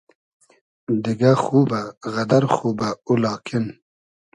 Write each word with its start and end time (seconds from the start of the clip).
دیگۂ 1.03 1.33
خوبۂ 1.43 1.81
غئدئر 2.13 2.43
خوبۂ 2.55 2.89
او 3.05 3.13
لاکین 3.21 3.65